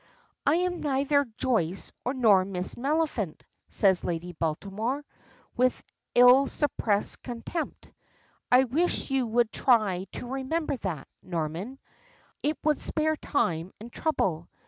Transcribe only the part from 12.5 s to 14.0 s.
would spare time and